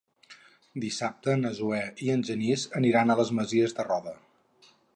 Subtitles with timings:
[0.85, 4.15] Dissabte na Zoè i en Genís aniran a les Masies de Roda.